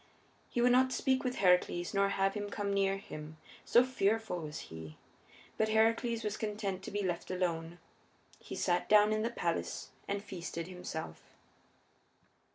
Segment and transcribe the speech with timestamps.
[0.49, 4.59] He would not speak with Heracles nor have him come near him, so fearful was
[4.71, 4.97] he.
[5.59, 7.77] But Heracles was content to be left alone.
[8.39, 11.21] He sat down in the palace and feasted himself.